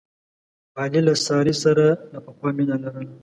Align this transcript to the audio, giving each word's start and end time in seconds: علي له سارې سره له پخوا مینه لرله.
علي 0.79 1.01
له 1.07 1.13
سارې 1.25 1.53
سره 1.63 1.85
له 2.13 2.19
پخوا 2.25 2.49
مینه 2.57 2.75
لرله. 2.83 3.15